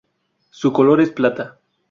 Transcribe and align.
Su 0.49 0.73
color 0.73 0.99
es 1.01 1.11
plata. 1.11 1.59